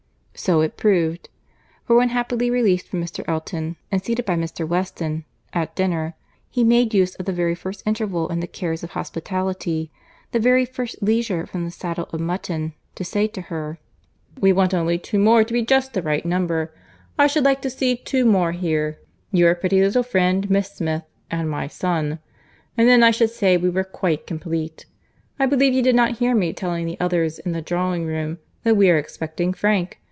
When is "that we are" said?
28.63-28.97